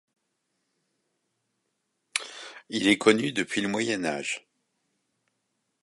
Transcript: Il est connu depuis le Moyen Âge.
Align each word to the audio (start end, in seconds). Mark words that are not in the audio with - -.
Il 2.69 2.87
est 2.87 2.97
connu 2.97 3.31
depuis 3.33 3.61
le 3.61 3.67
Moyen 3.67 4.03
Âge. 4.03 4.47